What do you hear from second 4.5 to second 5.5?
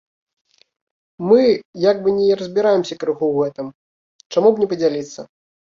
б не падзяліцца.